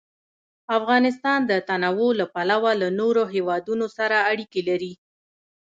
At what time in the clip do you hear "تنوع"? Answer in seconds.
1.69-2.11